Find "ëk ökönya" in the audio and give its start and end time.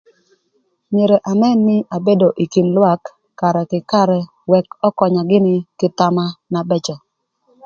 4.59-5.21